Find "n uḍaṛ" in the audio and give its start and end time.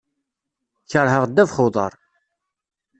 1.59-1.93